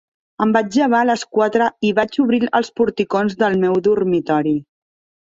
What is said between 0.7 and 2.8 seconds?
llevar a les quatre i vaig obrir els